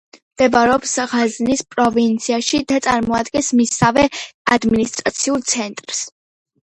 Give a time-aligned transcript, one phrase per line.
[0.35, 4.07] მდებარეობს ღაზნის პროვინციაში და წარმოადგენს მისსავე
[4.57, 6.01] ადმინისტრაციულ ცენტრს.